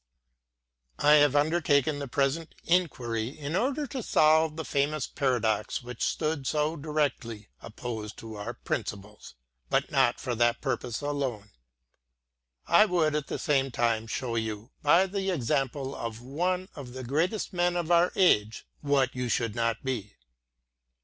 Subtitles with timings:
[0.97, 6.47] I have undertaken the present inquiry in order to solve the famous paradox which stood
[6.47, 9.35] so directly opposed to our principles:
[9.69, 11.51] but not for that purpose alone.
[12.65, 17.03] I would at the same time show you, by the example of one of the
[17.03, 20.15] greatest men of our own age, ivhat you should not be.